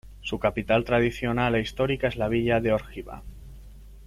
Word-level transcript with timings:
Su 0.21 0.39
capital 0.39 0.83
tradicional 0.83 1.53
e 1.53 1.61
histórica 1.61 2.07
es 2.07 2.15
la 2.15 2.27
villa 2.27 2.59
de 2.59 2.73
Órgiva. 2.73 3.21